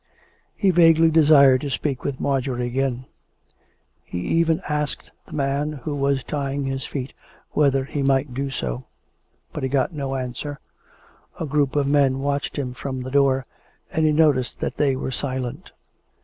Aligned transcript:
He 0.55 0.71
vaguely 0.71 1.11
desired 1.11 1.61
to 1.61 1.69
speak 1.69 2.03
with 2.03 2.19
Marjorie 2.19 2.65
again; 2.65 3.05
he 4.03 4.17
even 4.19 4.59
asked 4.67 5.11
the 5.27 5.33
man 5.33 5.73
who 5.73 5.93
was 5.93 6.23
tying 6.23 6.65
his 6.65 6.87
feet 6.87 7.13
whether 7.51 7.85
he 7.85 8.01
might 8.01 8.33
do 8.33 8.49
so; 8.49 8.85
but 9.53 9.61
he 9.61 9.69
got 9.69 9.93
no 9.93 10.15
answer. 10.15 10.59
A 11.39 11.45
group 11.45 11.75
of 11.75 11.85
men 11.85 12.17
watched 12.17 12.57
him 12.57 12.73
from 12.73 13.01
the 13.01 13.11
door, 13.11 13.45
and 13.93 14.03
he 14.03 14.11
noticed 14.11 14.59
that 14.59 14.77
they 14.77 14.95
were 14.95 15.11
silent. 15.11 15.71